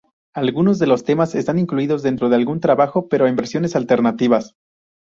Algunos 0.33 0.79
de 0.79 0.87
los 0.87 1.03
temas 1.03 1.35
están 1.35 1.59
incluidos 1.59 2.01
dentro 2.01 2.27
de 2.27 2.35
algún 2.35 2.59
trabajo, 2.59 3.07
pero 3.07 3.27
en 3.27 3.35
versiones 3.35 3.75
alternativas. 3.75 4.55